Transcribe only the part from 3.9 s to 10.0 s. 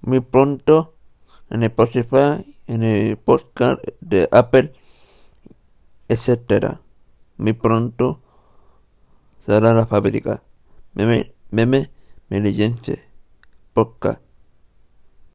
de Apple, etcétera. Muy pronto será la